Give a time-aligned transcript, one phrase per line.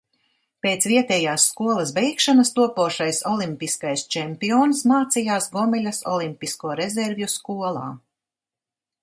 [0.65, 7.87] Pēc vietējās skolas beigšanas topošais olimpiskais čempions mācījās Gomeļas olimpisko rezervju skolā.